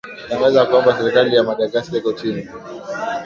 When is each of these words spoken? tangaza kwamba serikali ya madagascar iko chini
tangaza 0.29 0.65
kwamba 0.69 0.95
serikali 0.97 1.29
ya 1.35 1.43
madagascar 1.49 1.95
iko 1.97 2.11
chini 2.19 2.43